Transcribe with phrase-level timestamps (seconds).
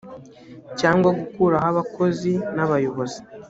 [0.79, 3.19] cyangwa gukuraho abakozi n abayobozi